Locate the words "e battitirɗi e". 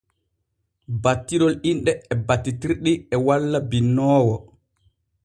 2.13-3.17